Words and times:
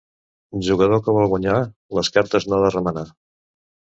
Jugador 0.67 1.01
que 1.07 1.13
vol 1.17 1.27
guanyar, 1.33 1.59
les 1.99 2.09
cartes 2.17 2.47
no 2.49 2.57
ha 2.57 2.63
de 2.65 2.73
remenar. 2.79 3.07